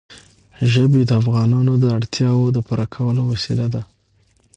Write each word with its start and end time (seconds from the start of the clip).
ژبې 0.71 1.01
د 1.05 1.11
افغانانو 1.21 1.73
د 1.83 1.85
اړتیاوو 1.97 2.53
د 2.55 2.57
پوره 2.67 2.85
کولو 2.95 3.21
وسیله 3.31 3.67
ده. 3.73 3.81